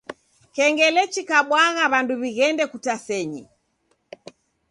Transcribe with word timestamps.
Kengele 0.55 1.01
ikabwagha 1.21 1.83
w'andu 1.91 2.13
w'ighende 2.21 2.63
kutasenyi. 2.71 3.43